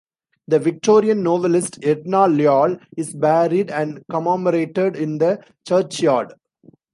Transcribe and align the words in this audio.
The 0.47 0.57
Victorian 0.57 1.21
novelist, 1.21 1.77
Edna 1.83 2.27
Lyall, 2.27 2.79
is 2.97 3.13
buried 3.13 3.69
and 3.69 4.03
commemorated 4.09 4.95
in 4.95 5.19
the 5.19 5.43
churchyard. 5.67 6.33